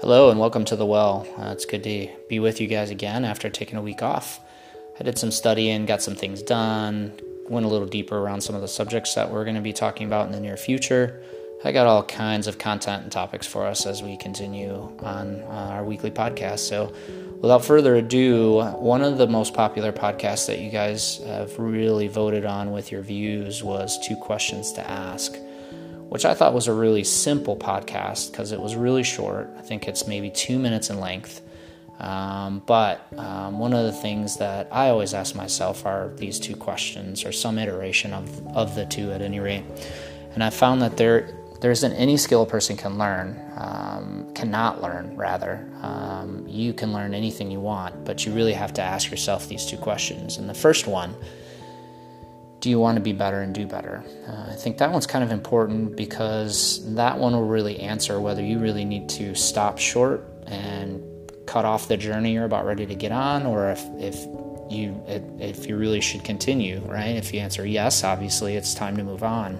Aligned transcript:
Hello 0.00 0.30
and 0.30 0.40
welcome 0.40 0.64
to 0.64 0.76
the 0.76 0.86
well. 0.86 1.26
Uh, 1.36 1.50
it's 1.50 1.66
good 1.66 1.84
to 1.84 2.08
be 2.26 2.38
with 2.38 2.58
you 2.58 2.66
guys 2.66 2.88
again 2.88 3.22
after 3.22 3.50
taking 3.50 3.76
a 3.76 3.82
week 3.82 4.02
off. 4.02 4.40
I 4.98 5.02
did 5.02 5.18
some 5.18 5.30
studying, 5.30 5.84
got 5.84 6.00
some 6.00 6.14
things 6.14 6.40
done, 6.40 7.20
went 7.50 7.66
a 7.66 7.68
little 7.68 7.86
deeper 7.86 8.16
around 8.16 8.40
some 8.40 8.54
of 8.54 8.62
the 8.62 8.66
subjects 8.66 9.14
that 9.16 9.30
we're 9.30 9.44
going 9.44 9.56
to 9.56 9.60
be 9.60 9.74
talking 9.74 10.06
about 10.06 10.24
in 10.24 10.32
the 10.32 10.40
near 10.40 10.56
future. 10.56 11.22
I 11.64 11.72
got 11.72 11.86
all 11.86 12.02
kinds 12.02 12.46
of 12.46 12.56
content 12.56 13.02
and 13.02 13.12
topics 13.12 13.46
for 13.46 13.66
us 13.66 13.84
as 13.84 14.02
we 14.02 14.16
continue 14.16 14.90
on 15.00 15.42
uh, 15.42 15.72
our 15.74 15.84
weekly 15.84 16.10
podcast. 16.10 16.60
So, 16.60 16.94
without 17.42 17.62
further 17.62 17.96
ado, 17.96 18.62
one 18.78 19.02
of 19.02 19.18
the 19.18 19.26
most 19.26 19.52
popular 19.52 19.92
podcasts 19.92 20.46
that 20.46 20.60
you 20.60 20.70
guys 20.70 21.18
have 21.26 21.58
really 21.58 22.08
voted 22.08 22.46
on 22.46 22.72
with 22.72 22.90
your 22.90 23.02
views 23.02 23.62
was 23.62 23.98
Two 24.08 24.16
Questions 24.16 24.72
to 24.72 24.90
Ask 24.90 25.36
which 26.10 26.24
I 26.24 26.34
thought 26.34 26.52
was 26.52 26.66
a 26.66 26.74
really 26.74 27.04
simple 27.04 27.56
podcast 27.56 28.32
because 28.32 28.50
it 28.50 28.60
was 28.60 28.74
really 28.74 29.04
short. 29.04 29.48
I 29.56 29.62
think 29.62 29.86
it's 29.86 30.08
maybe 30.08 30.28
two 30.28 30.58
minutes 30.58 30.90
in 30.90 30.98
length. 30.98 31.40
Um, 32.00 32.62
but 32.66 33.06
um, 33.16 33.60
one 33.60 33.72
of 33.72 33.84
the 33.84 33.92
things 33.92 34.38
that 34.38 34.66
I 34.72 34.88
always 34.88 35.14
ask 35.14 35.36
myself 35.36 35.86
are 35.86 36.10
these 36.16 36.40
two 36.40 36.56
questions, 36.56 37.24
or 37.24 37.30
some 37.30 37.58
iteration 37.58 38.12
of, 38.12 38.46
of 38.48 38.74
the 38.74 38.86
two 38.86 39.12
at 39.12 39.22
any 39.22 39.38
rate. 39.38 39.62
And 40.34 40.42
I 40.42 40.50
found 40.50 40.82
that 40.82 40.96
there 40.96 41.36
there 41.60 41.70
isn't 41.70 41.92
any 41.92 42.16
skill 42.16 42.42
a 42.42 42.46
person 42.46 42.76
can 42.76 42.98
learn, 42.98 43.38
um, 43.56 44.32
cannot 44.34 44.80
learn, 44.80 45.14
rather. 45.14 45.68
Um, 45.82 46.44
you 46.48 46.72
can 46.72 46.92
learn 46.92 47.14
anything 47.14 47.50
you 47.50 47.60
want, 47.60 48.04
but 48.04 48.24
you 48.24 48.32
really 48.32 48.54
have 48.54 48.72
to 48.74 48.82
ask 48.82 49.10
yourself 49.10 49.46
these 49.46 49.66
two 49.66 49.76
questions. 49.76 50.38
And 50.38 50.48
the 50.48 50.54
first 50.54 50.86
one 50.86 51.14
do 52.60 52.68
you 52.68 52.78
want 52.78 52.96
to 52.96 53.00
be 53.00 53.12
better 53.12 53.40
and 53.40 53.54
do 53.54 53.66
better? 53.66 54.04
Uh, 54.28 54.52
I 54.52 54.54
think 54.54 54.78
that 54.78 54.92
one's 54.92 55.06
kind 55.06 55.24
of 55.24 55.32
important 55.32 55.96
because 55.96 56.94
that 56.94 57.18
one 57.18 57.32
will 57.32 57.46
really 57.46 57.80
answer 57.80 58.20
whether 58.20 58.42
you 58.42 58.58
really 58.58 58.84
need 58.84 59.08
to 59.10 59.34
stop 59.34 59.78
short 59.78 60.24
and 60.46 61.02
cut 61.46 61.64
off 61.64 61.88
the 61.88 61.96
journey 61.96 62.34
you're 62.34 62.44
about 62.44 62.66
ready 62.66 62.86
to 62.86 62.94
get 62.94 63.12
on, 63.12 63.46
or 63.46 63.70
if, 63.70 63.82
if 63.98 64.26
you 64.70 65.02
if 65.08 65.66
you 65.66 65.76
really 65.76 66.00
should 66.00 66.22
continue. 66.22 66.80
Right? 66.80 67.16
If 67.16 67.32
you 67.32 67.40
answer 67.40 67.66
yes, 67.66 68.04
obviously 68.04 68.56
it's 68.56 68.74
time 68.74 68.96
to 68.98 69.02
move 69.02 69.22
on. 69.22 69.58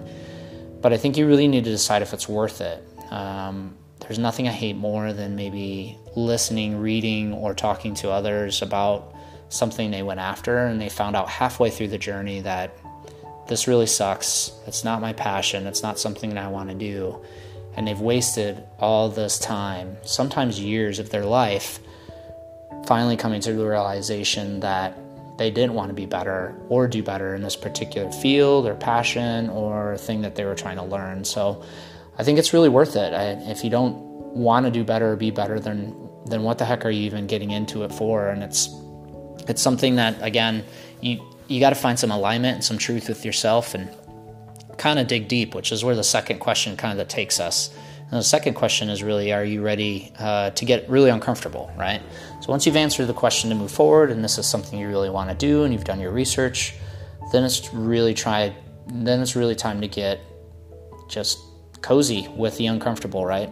But 0.79 0.93
I 0.93 0.97
think 0.97 1.17
you 1.17 1.27
really 1.27 1.47
need 1.47 1.63
to 1.63 1.71
decide 1.71 2.01
if 2.01 2.13
it's 2.13 2.29
worth 2.29 2.61
it. 2.61 2.83
Um, 3.11 3.75
there's 3.99 4.19
nothing 4.19 4.47
I 4.47 4.51
hate 4.51 4.75
more 4.75 5.13
than 5.13 5.35
maybe 5.35 5.97
listening, 6.15 6.79
reading, 6.79 7.33
or 7.33 7.53
talking 7.53 7.93
to 7.95 8.09
others 8.09 8.61
about 8.61 9.13
something 9.49 9.91
they 9.91 10.01
went 10.01 10.19
after 10.19 10.59
and 10.59 10.79
they 10.79 10.89
found 10.89 11.15
out 11.15 11.29
halfway 11.29 11.69
through 11.69 11.89
the 11.89 11.97
journey 11.97 12.39
that 12.39 12.75
this 13.51 13.67
really 13.67 13.85
sucks. 13.85 14.53
It's 14.65 14.85
not 14.85 15.01
my 15.01 15.11
passion. 15.11 15.67
It's 15.67 15.83
not 15.83 15.99
something 15.99 16.29
that 16.29 16.37
I 16.41 16.47
want 16.47 16.69
to 16.69 16.75
do. 16.75 17.21
And 17.75 17.85
they've 17.85 17.99
wasted 17.99 18.63
all 18.79 19.09
this 19.09 19.39
time, 19.39 19.97
sometimes 20.03 20.57
years 20.57 20.99
of 20.99 21.09
their 21.09 21.25
life, 21.25 21.81
finally 22.85 23.17
coming 23.17 23.41
to 23.41 23.51
the 23.51 23.67
realization 23.67 24.61
that 24.61 24.97
they 25.37 25.51
didn't 25.51 25.73
want 25.73 25.89
to 25.89 25.93
be 25.93 26.05
better 26.05 26.55
or 26.69 26.87
do 26.87 27.03
better 27.03 27.35
in 27.35 27.41
this 27.41 27.57
particular 27.57 28.09
field 28.09 28.65
or 28.67 28.75
passion 28.75 29.49
or 29.49 29.97
thing 29.97 30.21
that 30.21 30.37
they 30.37 30.45
were 30.45 30.55
trying 30.55 30.77
to 30.77 30.85
learn. 30.85 31.25
So 31.25 31.61
I 32.17 32.23
think 32.23 32.39
it's 32.39 32.53
really 32.53 32.69
worth 32.69 32.95
it. 32.95 33.13
I, 33.13 33.31
if 33.51 33.65
you 33.65 33.69
don't 33.69 33.97
want 34.33 34.65
to 34.65 34.71
do 34.71 34.85
better 34.85 35.11
or 35.11 35.15
be 35.17 35.29
better, 35.29 35.59
then 35.59 35.93
then 36.25 36.43
what 36.43 36.57
the 36.57 36.63
heck 36.63 36.85
are 36.85 36.89
you 36.89 37.01
even 37.01 37.27
getting 37.27 37.51
into 37.51 37.83
it 37.83 37.91
for? 37.91 38.29
And 38.29 38.43
it's 38.43 38.69
it's 39.49 39.61
something 39.61 39.95
that 39.97 40.15
again 40.21 40.63
you 41.01 41.19
you 41.51 41.59
got 41.59 41.71
to 41.71 41.75
find 41.75 41.99
some 41.99 42.11
alignment 42.11 42.55
and 42.55 42.63
some 42.63 42.77
truth 42.77 43.09
with 43.09 43.25
yourself 43.25 43.75
and 43.75 43.89
kind 44.77 44.99
of 44.99 45.07
dig 45.07 45.27
deep, 45.27 45.53
which 45.53 45.71
is 45.71 45.83
where 45.83 45.95
the 45.95 46.03
second 46.03 46.39
question 46.39 46.77
kind 46.77 46.99
of 46.99 47.07
takes 47.07 47.39
us. 47.39 47.69
And 47.99 48.19
the 48.19 48.23
second 48.23 48.55
question 48.55 48.89
is 48.89 49.03
really, 49.03 49.31
are 49.31 49.43
you 49.45 49.61
ready 49.61 50.11
uh, 50.17 50.49
to 50.51 50.65
get 50.65 50.89
really 50.89 51.09
uncomfortable, 51.09 51.71
right? 51.77 52.01
So 52.41 52.47
once 52.47 52.65
you've 52.65 52.75
answered 52.75 53.05
the 53.05 53.13
question 53.13 53.49
to 53.49 53.55
move 53.55 53.71
forward, 53.71 54.11
and 54.11 54.23
this 54.23 54.37
is 54.37 54.45
something 54.45 54.79
you 54.79 54.87
really 54.87 55.09
want 55.09 55.29
to 55.29 55.35
do, 55.35 55.63
and 55.63 55.73
you've 55.73 55.83
done 55.83 55.99
your 55.99 56.11
research, 56.11 56.73
then 57.31 57.43
it's 57.43 57.73
really 57.73 58.13
try. 58.13 58.53
Then 58.87 59.21
it's 59.21 59.35
really 59.35 59.55
time 59.55 59.79
to 59.81 59.87
get 59.87 60.19
just 61.07 61.39
cozy 61.81 62.27
with 62.35 62.57
the 62.57 62.67
uncomfortable, 62.67 63.25
right? 63.25 63.49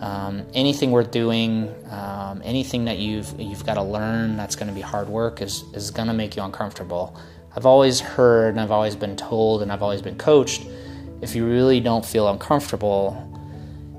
Um, 0.00 0.46
anything 0.54 0.90
worth 0.90 1.10
doing, 1.10 1.74
um, 1.90 2.40
anything 2.44 2.84
that 2.84 2.98
you've 2.98 3.38
you've 3.38 3.66
got 3.66 3.74
to 3.74 3.82
learn 3.82 4.36
that's 4.36 4.54
going 4.54 4.68
to 4.68 4.74
be 4.74 4.80
hard 4.80 5.08
work 5.08 5.42
is 5.42 5.64
is 5.74 5.90
going 5.90 6.08
to 6.08 6.14
make 6.14 6.36
you 6.36 6.42
uncomfortable. 6.42 7.18
I've 7.58 7.66
always 7.66 7.98
heard 7.98 8.50
and 8.50 8.60
I've 8.60 8.70
always 8.70 8.94
been 8.94 9.16
told 9.16 9.62
and 9.62 9.72
I've 9.72 9.82
always 9.82 10.00
been 10.00 10.14
coached 10.14 10.64
if 11.20 11.34
you 11.34 11.44
really 11.44 11.80
don't 11.80 12.06
feel 12.06 12.28
uncomfortable 12.28 13.16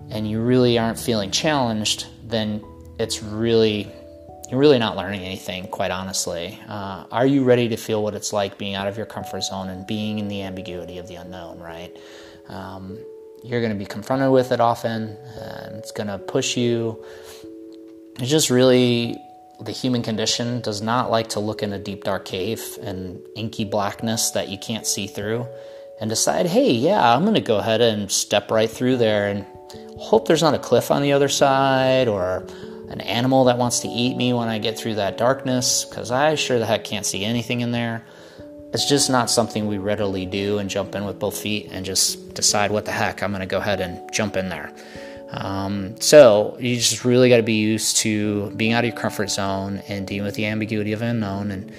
and 0.09 0.25
you 0.25 0.39
really 0.39 0.79
aren't 0.79 0.97
feeling 0.97 1.29
challenged, 1.29 2.07
then 2.23 2.63
it's 2.99 3.21
really 3.21 3.91
you're 4.49 4.61
really 4.61 4.79
not 4.79 4.95
learning 4.95 5.23
anything, 5.23 5.67
quite 5.67 5.91
honestly. 5.91 6.57
Uh, 6.69 7.03
are 7.11 7.25
you 7.25 7.43
ready 7.43 7.67
to 7.67 7.75
feel 7.75 8.01
what 8.01 8.13
it's 8.13 8.31
like 8.31 8.57
being 8.57 8.75
out 8.75 8.87
of 8.87 8.95
your 8.95 9.05
comfort 9.05 9.41
zone 9.41 9.67
and 9.67 9.85
being 9.85 10.19
in 10.19 10.29
the 10.29 10.41
ambiguity 10.43 10.97
of 10.97 11.09
the 11.09 11.15
unknown, 11.15 11.59
right? 11.59 11.93
Um, 12.47 12.97
you're 13.43 13.59
going 13.59 13.73
to 13.73 13.77
be 13.77 13.85
confronted 13.85 14.31
with 14.31 14.53
it 14.53 14.61
often, 14.61 15.17
and 15.35 15.75
it's 15.75 15.91
going 15.91 16.07
to 16.07 16.17
push 16.17 16.55
you. 16.55 17.03
It's 18.19 18.29
just 18.29 18.49
really 18.49 19.17
the 19.61 19.71
human 19.71 20.01
condition 20.01 20.61
does 20.61 20.81
not 20.81 21.11
like 21.11 21.29
to 21.29 21.39
look 21.39 21.61
in 21.61 21.73
a 21.73 21.79
deep, 21.79 22.03
dark 22.03 22.25
cave 22.25 22.77
and 22.81 23.21
inky 23.35 23.65
blackness 23.65 24.31
that 24.31 24.49
you 24.49 24.57
can't 24.57 24.87
see 24.87 25.07
through 25.07 25.45
and 25.99 26.09
decide, 26.09 26.45
hey, 26.45 26.71
yeah, 26.71 27.13
I'm 27.13 27.23
going 27.23 27.35
to 27.35 27.41
go 27.41 27.57
ahead 27.57 27.81
and 27.81 28.09
step 28.09 28.51
right 28.51 28.69
through 28.69 28.97
there 28.97 29.27
and 29.27 29.45
hope 29.97 30.27
there's 30.27 30.41
not 30.41 30.53
a 30.53 30.59
cliff 30.59 30.91
on 30.91 31.01
the 31.01 31.11
other 31.11 31.27
side 31.27 32.07
or 32.07 32.45
an 32.89 33.01
animal 33.01 33.45
that 33.45 33.57
wants 33.57 33.79
to 33.81 33.87
eat 33.87 34.15
me 34.15 34.33
when 34.33 34.47
I 34.47 34.59
get 34.59 34.77
through 34.77 34.95
that 34.95 35.17
darkness 35.17 35.85
because 35.85 36.09
I 36.09 36.35
sure 36.35 36.57
the 36.57 36.65
heck 36.65 36.85
can't 36.85 37.05
see 37.05 37.25
anything 37.25 37.59
in 37.61 37.71
there. 37.71 38.05
It's 38.71 38.87
just 38.87 39.09
not 39.09 39.29
something 39.29 39.67
we 39.67 39.77
readily 39.77 40.25
do 40.25 40.59
and 40.59 40.69
jump 40.69 40.95
in 40.95 41.05
with 41.05 41.19
both 41.19 41.37
feet 41.37 41.69
and 41.71 41.85
just 41.85 42.33
decide 42.33 42.71
what 42.71 42.85
the 42.85 42.91
heck, 42.91 43.21
I'm 43.21 43.31
going 43.31 43.41
to 43.41 43.47
go 43.47 43.57
ahead 43.57 43.81
and 43.81 44.11
jump 44.13 44.37
in 44.37 44.49
there. 44.49 44.73
Um, 45.31 45.99
so 46.01 46.57
you 46.59 46.75
just 46.75 47.05
really 47.05 47.29
got 47.29 47.37
to 47.37 47.43
be 47.43 47.53
used 47.53 47.97
to 47.97 48.49
being 48.51 48.73
out 48.73 48.83
of 48.83 48.89
your 48.89 48.97
comfort 48.97 49.29
zone 49.29 49.81
and 49.87 50.07
dealing 50.07 50.25
with 50.25 50.35
the 50.35 50.45
ambiguity 50.45 50.91
of 50.91 51.01
unknown. 51.01 51.51
And 51.51 51.71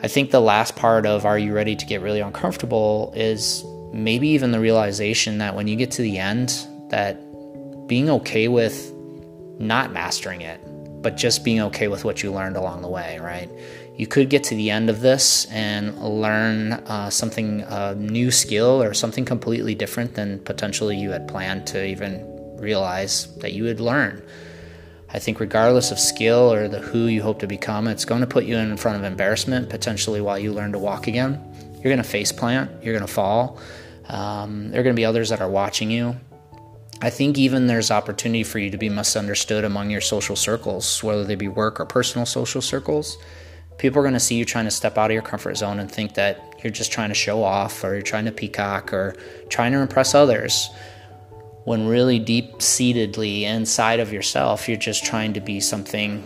I 0.00 0.08
think 0.08 0.30
the 0.30 0.40
last 0.40 0.74
part 0.76 1.06
of 1.06 1.26
are 1.26 1.38
you 1.38 1.52
ready 1.52 1.76
to 1.76 1.86
get 1.86 2.00
really 2.00 2.20
uncomfortable 2.20 3.12
is 3.14 3.64
maybe 3.92 4.28
even 4.28 4.52
the 4.52 4.60
realization 4.60 5.38
that 5.38 5.54
when 5.54 5.68
you 5.68 5.76
get 5.76 5.90
to 5.92 6.02
the 6.02 6.18
end, 6.18 6.66
that 6.90 7.18
being 7.86 8.08
okay 8.08 8.48
with 8.48 8.92
not 9.58 9.92
mastering 9.92 10.40
it, 10.40 10.60
but 11.02 11.16
just 11.16 11.44
being 11.44 11.60
okay 11.60 11.88
with 11.88 12.04
what 12.04 12.22
you 12.22 12.32
learned 12.32 12.56
along 12.56 12.82
the 12.82 12.88
way, 12.88 13.18
right? 13.18 13.50
You 13.96 14.06
could 14.06 14.30
get 14.30 14.44
to 14.44 14.54
the 14.54 14.70
end 14.70 14.88
of 14.88 15.00
this 15.00 15.46
and 15.46 15.98
learn 16.00 16.72
uh, 16.72 17.10
something, 17.10 17.62
a 17.62 17.94
new 17.96 18.30
skill 18.30 18.80
or 18.80 18.94
something 18.94 19.24
completely 19.24 19.74
different 19.74 20.14
than 20.14 20.38
potentially 20.40 20.96
you 20.96 21.10
had 21.10 21.26
planned 21.26 21.66
to 21.68 21.84
even 21.84 22.37
realize 22.58 23.34
that 23.36 23.52
you 23.52 23.64
would 23.64 23.80
learn. 23.80 24.22
I 25.10 25.18
think, 25.18 25.40
regardless 25.40 25.90
of 25.90 25.98
skill 25.98 26.52
or 26.52 26.68
the 26.68 26.80
who 26.80 27.06
you 27.06 27.22
hope 27.22 27.38
to 27.40 27.46
become, 27.46 27.88
it's 27.88 28.04
going 28.04 28.20
to 28.20 28.26
put 28.26 28.44
you 28.44 28.56
in 28.56 28.76
front 28.76 28.98
of 28.98 29.04
embarrassment 29.04 29.70
potentially 29.70 30.20
while 30.20 30.38
you 30.38 30.52
learn 30.52 30.72
to 30.72 30.78
walk 30.78 31.06
again. 31.06 31.42
You're 31.74 31.84
going 31.84 31.96
to 31.98 32.02
face 32.02 32.30
plant, 32.32 32.70
you're 32.82 32.94
going 32.94 33.06
to 33.06 33.12
fall. 33.12 33.58
Um, 34.06 34.70
there 34.70 34.80
are 34.80 34.84
going 34.84 34.94
to 34.94 35.00
be 35.00 35.04
others 35.04 35.30
that 35.30 35.40
are 35.40 35.48
watching 35.48 35.90
you. 35.90 36.16
I 37.00 37.10
think 37.10 37.38
even 37.38 37.68
there's 37.68 37.90
opportunity 37.90 38.42
for 38.42 38.58
you 38.58 38.70
to 38.70 38.76
be 38.76 38.88
misunderstood 38.88 39.64
among 39.64 39.90
your 39.90 40.00
social 40.00 40.34
circles, 40.34 41.02
whether 41.02 41.24
they 41.24 41.36
be 41.36 41.48
work 41.48 41.78
or 41.78 41.86
personal 41.86 42.26
social 42.26 42.60
circles. 42.60 43.16
People 43.78 44.00
are 44.00 44.02
going 44.02 44.14
to 44.14 44.20
see 44.20 44.34
you 44.34 44.44
trying 44.44 44.64
to 44.64 44.70
step 44.72 44.98
out 44.98 45.10
of 45.10 45.14
your 45.14 45.22
comfort 45.22 45.56
zone 45.56 45.78
and 45.78 45.90
think 45.90 46.14
that 46.14 46.56
you're 46.62 46.72
just 46.72 46.90
trying 46.90 47.10
to 47.10 47.14
show 47.14 47.44
off 47.44 47.84
or 47.84 47.92
you're 47.92 48.02
trying 48.02 48.24
to 48.24 48.32
peacock 48.32 48.92
or 48.92 49.14
trying 49.48 49.70
to 49.72 49.78
impress 49.78 50.14
others 50.14 50.68
when 51.64 51.86
really 51.86 52.18
deep 52.18 52.58
seatedly 52.58 53.42
inside 53.42 54.00
of 54.00 54.12
yourself, 54.12 54.68
you're 54.68 54.78
just 54.78 55.04
trying 55.04 55.32
to 55.34 55.40
be 55.40 55.60
something 55.60 56.24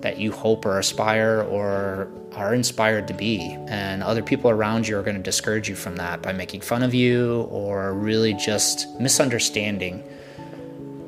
that 0.00 0.18
you 0.18 0.32
hope 0.32 0.66
or 0.66 0.78
aspire 0.78 1.46
or 1.48 2.10
are 2.34 2.54
inspired 2.54 3.06
to 3.08 3.14
be. 3.14 3.56
And 3.68 4.02
other 4.02 4.22
people 4.22 4.50
around 4.50 4.88
you 4.88 4.98
are 4.98 5.02
going 5.02 5.16
to 5.16 5.22
discourage 5.22 5.68
you 5.68 5.74
from 5.74 5.96
that 5.96 6.22
by 6.22 6.32
making 6.32 6.60
fun 6.62 6.82
of 6.82 6.94
you 6.94 7.42
or 7.50 7.94
really 7.94 8.34
just 8.34 8.88
misunderstanding 9.00 9.98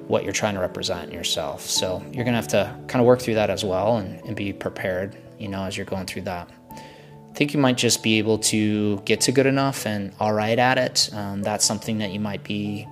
what 0.06 0.22
you're 0.22 0.32
trying 0.32 0.54
to 0.54 0.60
represent 0.60 1.12
yourself. 1.12 1.62
So 1.62 2.02
you're 2.12 2.24
going 2.24 2.34
to 2.34 2.40
have 2.40 2.48
to 2.48 2.78
kind 2.88 3.00
of 3.00 3.06
work 3.06 3.20
through 3.20 3.34
that 3.34 3.50
as 3.50 3.64
well 3.64 3.96
and, 3.96 4.20
and 4.26 4.36
be 4.36 4.52
prepared, 4.52 5.16
you 5.38 5.48
know, 5.48 5.64
as 5.64 5.76
you're 5.76 5.86
going 5.86 6.06
through 6.06 6.22
that. 6.22 6.48
I 6.70 7.36
think 7.36 7.52
you 7.52 7.58
might 7.58 7.76
just 7.76 8.02
be 8.02 8.18
able 8.18 8.38
to 8.38 9.00
get 9.00 9.22
to 9.22 9.32
good 9.32 9.46
enough 9.46 9.86
and 9.86 10.12
all 10.20 10.32
right 10.32 10.58
at 10.58 10.78
it. 10.78 11.10
Um, 11.12 11.42
that's 11.42 11.64
something 11.64 11.98
that 11.98 12.12
you 12.12 12.20
might 12.20 12.44
be 12.44 12.86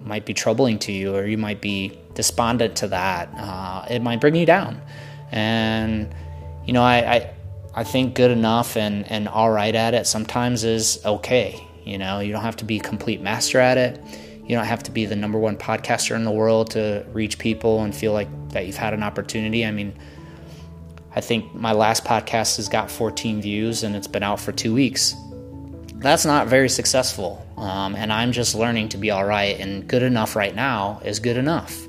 might 0.00 0.26
be 0.26 0.34
troubling 0.34 0.78
to 0.80 0.92
you, 0.92 1.14
or 1.14 1.26
you 1.26 1.38
might 1.38 1.60
be 1.60 1.98
despondent 2.14 2.76
to 2.76 2.88
that. 2.88 3.28
Uh, 3.36 3.84
it 3.90 4.02
might 4.02 4.20
bring 4.20 4.34
you 4.34 4.46
down. 4.46 4.80
And 5.30 6.14
you 6.66 6.72
know, 6.72 6.82
I, 6.82 7.14
I 7.14 7.34
I 7.74 7.84
think 7.84 8.14
good 8.14 8.30
enough 8.30 8.76
and 8.76 9.10
and 9.10 9.28
all 9.28 9.50
right 9.50 9.74
at 9.74 9.94
it 9.94 10.06
sometimes 10.06 10.64
is 10.64 11.04
okay. 11.04 11.66
You 11.84 11.98
know, 11.98 12.20
you 12.20 12.32
don't 12.32 12.42
have 12.42 12.56
to 12.56 12.64
be 12.64 12.78
a 12.78 12.82
complete 12.82 13.20
master 13.20 13.58
at 13.58 13.78
it. 13.78 14.00
You 14.42 14.50
You 14.50 14.56
don't 14.56 14.66
have 14.66 14.82
to 14.84 14.90
be 14.90 15.06
the 15.06 15.16
number 15.16 15.38
one 15.38 15.56
podcaster 15.56 16.16
in 16.16 16.24
the 16.24 16.30
world 16.30 16.70
to 16.72 17.06
reach 17.12 17.38
people 17.38 17.82
and 17.82 17.94
feel 17.94 18.12
like 18.12 18.28
that 18.50 18.66
you've 18.66 18.76
had 18.76 18.94
an 18.94 19.02
opportunity. 19.02 19.64
I 19.64 19.70
mean, 19.70 19.94
I 21.14 21.20
think 21.20 21.54
my 21.54 21.72
last 21.72 22.04
podcast 22.04 22.56
has 22.56 22.68
got 22.68 22.90
14 22.90 23.40
views 23.42 23.82
and 23.82 23.96
it's 23.96 24.08
been 24.08 24.22
out 24.22 24.40
for 24.40 24.52
two 24.52 24.74
weeks. 24.74 25.14
That's 26.00 26.24
not 26.24 26.48
very 26.48 26.70
successful. 26.70 27.46
Um, 27.58 27.94
and 27.94 28.10
I'm 28.10 28.32
just 28.32 28.54
learning 28.54 28.88
to 28.90 28.96
be 28.96 29.10
all 29.10 29.24
right, 29.24 29.60
and 29.60 29.86
good 29.86 30.02
enough 30.02 30.34
right 30.34 30.54
now 30.54 31.02
is 31.04 31.20
good 31.20 31.36
enough. 31.36 31.86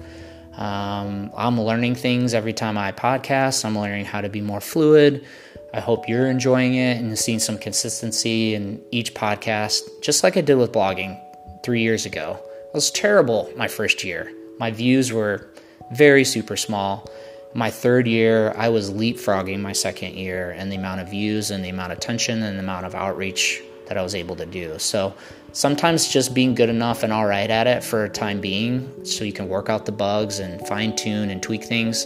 Um, 0.51 1.31
I'm 1.35 1.59
learning 1.59 1.95
things 1.95 2.33
every 2.33 2.51
time 2.51 2.77
I 2.77 2.91
podcast. 2.91 3.63
I'm 3.63 3.79
learning 3.79 4.03
how 4.03 4.19
to 4.19 4.27
be 4.27 4.41
more 4.41 4.59
fluid. 4.59 5.25
I 5.73 5.79
hope 5.79 6.09
you're 6.09 6.27
enjoying 6.27 6.75
it 6.75 6.97
and 6.97 7.17
seeing 7.17 7.39
some 7.39 7.57
consistency 7.57 8.53
in 8.53 8.81
each 8.91 9.13
podcast, 9.13 9.83
just 10.01 10.25
like 10.25 10.35
I 10.35 10.41
did 10.41 10.55
with 10.55 10.73
blogging 10.73 11.17
three 11.63 11.81
years 11.81 12.05
ago. 12.05 12.37
It 12.65 12.73
was 12.73 12.91
terrible 12.91 13.49
my 13.55 13.69
first 13.69 14.03
year. 14.03 14.29
My 14.59 14.71
views 14.71 15.13
were 15.13 15.49
very 15.93 16.25
super 16.25 16.57
small. 16.57 17.09
My 17.53 17.71
third 17.71 18.07
year, 18.07 18.53
I 18.57 18.67
was 18.67 18.91
leapfrogging 18.91 19.61
my 19.61 19.71
second 19.71 20.15
year 20.15 20.51
and 20.51 20.69
the 20.69 20.75
amount 20.75 20.99
of 20.99 21.09
views 21.09 21.49
and 21.49 21.63
the 21.63 21.69
amount 21.69 21.93
of 21.93 21.97
attention 21.97 22.43
and 22.43 22.57
the 22.57 22.63
amount 22.63 22.85
of 22.85 22.93
outreach 22.93 23.61
that 23.91 23.97
I 23.97 24.03
was 24.03 24.15
able 24.15 24.37
to 24.37 24.45
do. 24.45 24.79
So 24.79 25.13
sometimes 25.51 26.07
just 26.07 26.33
being 26.33 26.55
good 26.55 26.69
enough 26.69 27.03
and 27.03 27.11
all 27.11 27.25
right 27.25 27.49
at 27.49 27.67
it 27.67 27.83
for 27.83 28.05
a 28.05 28.09
time 28.09 28.39
being, 28.39 29.03
so 29.03 29.25
you 29.25 29.33
can 29.33 29.49
work 29.49 29.67
out 29.67 29.85
the 29.85 29.91
bugs 29.91 30.39
and 30.39 30.65
fine 30.65 30.95
tune 30.95 31.29
and 31.29 31.43
tweak 31.43 31.65
things, 31.65 32.05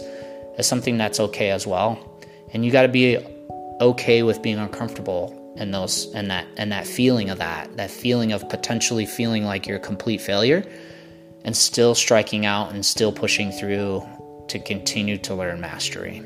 is 0.58 0.66
something 0.66 0.98
that's 0.98 1.20
okay 1.20 1.50
as 1.50 1.64
well. 1.64 1.96
And 2.52 2.64
you 2.64 2.72
got 2.72 2.82
to 2.82 2.88
be 2.88 3.18
okay 3.80 4.24
with 4.24 4.42
being 4.42 4.58
uncomfortable 4.58 5.54
and 5.56 5.72
those 5.72 6.12
and 6.12 6.28
that 6.28 6.44
and 6.56 6.72
that 6.72 6.88
feeling 6.88 7.30
of 7.30 7.38
that 7.38 7.76
that 7.76 7.90
feeling 7.90 8.32
of 8.32 8.48
potentially 8.48 9.06
feeling 9.06 9.44
like 9.44 9.68
you're 9.68 9.76
a 9.76 9.80
complete 9.80 10.20
failure 10.20 10.64
and 11.44 11.56
still 11.56 11.94
striking 11.94 12.46
out 12.46 12.72
and 12.72 12.84
still 12.84 13.12
pushing 13.12 13.52
through 13.52 14.02
to 14.48 14.58
continue 14.58 15.16
to 15.16 15.34
learn 15.34 15.60
mastery 15.60 16.22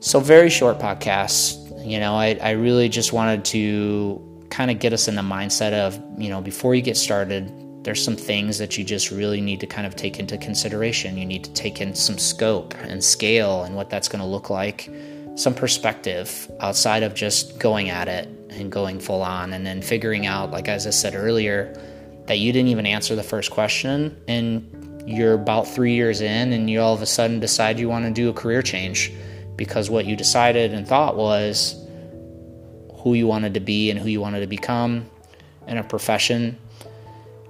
so 0.00 0.20
very 0.20 0.50
short 0.50 0.78
podcast 0.78 1.63
you 1.84 2.00
know 2.00 2.14
i, 2.14 2.38
I 2.40 2.50
really 2.52 2.88
just 2.88 3.12
wanted 3.12 3.44
to 3.46 4.46
kind 4.50 4.70
of 4.70 4.78
get 4.78 4.92
us 4.92 5.08
in 5.08 5.14
the 5.14 5.22
mindset 5.22 5.72
of 5.72 6.00
you 6.18 6.28
know 6.30 6.40
before 6.40 6.74
you 6.74 6.82
get 6.82 6.96
started 6.96 7.52
there's 7.84 8.02
some 8.02 8.16
things 8.16 8.56
that 8.58 8.78
you 8.78 8.84
just 8.84 9.10
really 9.10 9.42
need 9.42 9.60
to 9.60 9.66
kind 9.66 9.86
of 9.86 9.94
take 9.94 10.18
into 10.18 10.38
consideration. 10.38 11.18
You 11.18 11.26
need 11.26 11.44
to 11.44 11.52
take 11.52 11.82
in 11.82 11.94
some 11.94 12.16
scope 12.16 12.74
and 12.78 13.04
scale 13.04 13.64
and 13.64 13.76
what 13.76 13.90
that's 13.90 14.08
going 14.08 14.20
to 14.20 14.26
look 14.26 14.48
like 14.48 14.90
some 15.36 15.54
perspective 15.54 16.50
outside 16.60 17.02
of 17.02 17.14
just 17.14 17.58
going 17.58 17.90
at 17.90 18.08
it 18.08 18.28
and 18.50 18.70
going 18.70 19.00
full 19.00 19.22
on 19.22 19.52
and 19.52 19.66
then 19.66 19.82
figuring 19.82 20.26
out 20.26 20.52
like 20.52 20.68
as 20.68 20.86
i 20.86 20.90
said 20.90 21.14
earlier 21.14 21.74
that 22.26 22.38
you 22.38 22.52
didn't 22.52 22.68
even 22.68 22.86
answer 22.86 23.16
the 23.16 23.22
first 23.22 23.50
question 23.50 24.16
and 24.28 25.02
you're 25.06 25.34
about 25.34 25.66
three 25.66 25.92
years 25.92 26.20
in 26.20 26.52
and 26.52 26.70
you 26.70 26.80
all 26.80 26.94
of 26.94 27.02
a 27.02 27.06
sudden 27.06 27.40
decide 27.40 27.80
you 27.80 27.88
want 27.88 28.04
to 28.04 28.12
do 28.12 28.28
a 28.28 28.32
career 28.32 28.62
change 28.62 29.12
because 29.56 29.90
what 29.90 30.06
you 30.06 30.16
decided 30.16 30.72
and 30.72 30.86
thought 30.86 31.16
was 31.16 31.74
who 32.98 33.14
you 33.14 33.26
wanted 33.26 33.54
to 33.54 33.60
be 33.60 33.90
and 33.90 33.98
who 33.98 34.08
you 34.08 34.20
wanted 34.20 34.40
to 34.40 34.46
become 34.46 35.08
in 35.66 35.78
a 35.78 35.84
profession 35.84 36.58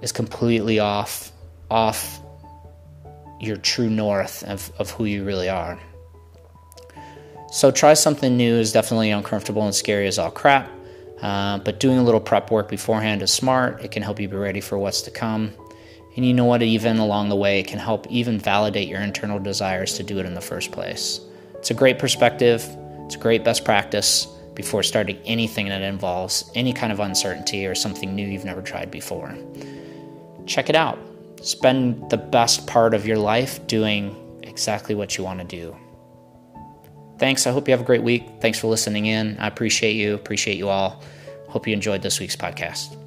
is 0.01 0.11
completely 0.11 0.79
off 0.79 1.31
off 1.69 2.19
your 3.39 3.57
true 3.57 3.89
north 3.89 4.43
of, 4.43 4.71
of 4.79 4.91
who 4.91 5.05
you 5.05 5.23
really 5.23 5.49
are 5.49 5.79
so 7.55 7.71
try 7.71 7.93
something 7.93 8.35
new 8.35 8.55
is 8.55 8.73
definitely 8.73 9.11
uncomfortable 9.11 9.63
and 9.63 9.73
scary 9.73 10.07
as 10.07 10.19
all 10.19 10.29
crap. 10.29 10.69
Uh, 11.21 11.57
but 11.59 11.79
doing 11.79 11.97
a 11.97 12.03
little 12.03 12.19
prep 12.19 12.51
work 12.51 12.67
beforehand 12.67 13.21
is 13.21 13.31
smart. 13.31 13.81
It 13.81 13.91
can 13.91 14.03
help 14.03 14.19
you 14.19 14.27
be 14.27 14.35
ready 14.35 14.59
for 14.59 14.77
what's 14.77 15.03
to 15.03 15.11
come. 15.11 15.53
And 16.17 16.25
you 16.25 16.33
know 16.33 16.43
what? 16.43 16.61
Even 16.61 16.97
along 16.97 17.29
the 17.29 17.37
way, 17.37 17.61
it 17.61 17.67
can 17.67 17.79
help 17.79 18.07
even 18.07 18.39
validate 18.39 18.89
your 18.89 18.99
internal 18.99 19.39
desires 19.39 19.93
to 19.93 20.03
do 20.03 20.19
it 20.19 20.25
in 20.25 20.33
the 20.33 20.41
first 20.41 20.73
place. 20.73 21.21
It's 21.65 21.71
a 21.71 21.73
great 21.73 21.97
perspective. 21.97 22.63
It's 23.05 23.15
a 23.15 23.17
great 23.19 23.43
best 23.43 23.65
practice 23.65 24.27
before 24.53 24.83
starting 24.83 25.17
anything 25.25 25.67
that 25.69 25.81
involves 25.81 26.49
any 26.53 26.71
kind 26.73 26.93
of 26.93 26.99
uncertainty 26.99 27.65
or 27.65 27.73
something 27.73 28.15
new 28.15 28.27
you've 28.27 28.45
never 28.45 28.61
tried 28.61 28.91
before. 28.91 29.35
Check 30.45 30.69
it 30.69 30.75
out. 30.75 30.99
Spend 31.41 32.09
the 32.09 32.17
best 32.17 32.67
part 32.67 32.93
of 32.93 33.07
your 33.07 33.17
life 33.17 33.65
doing 33.67 34.15
exactly 34.43 34.95
what 34.95 35.17
you 35.17 35.23
want 35.23 35.39
to 35.39 35.45
do 35.45 35.75
thanks. 37.17 37.47
I 37.47 37.51
hope 37.51 37.67
you 37.67 37.71
have 37.71 37.81
a 37.81 37.85
great 37.85 38.03
week. 38.03 38.23
Thanks 38.41 38.59
for 38.59 38.67
listening 38.67 39.05
in. 39.05 39.37
I 39.39 39.47
appreciate 39.47 39.93
you. 39.93 40.15
Appreciate 40.15 40.57
you 40.57 40.69
all. 40.69 41.01
Hope 41.47 41.67
you 41.67 41.73
enjoyed 41.73 42.01
this 42.01 42.19
week's 42.19 42.35
podcast. 42.35 42.97